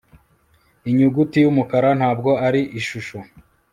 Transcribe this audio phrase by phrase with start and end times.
[0.89, 3.17] Inyuguti yumukara ntabwo ari ishusho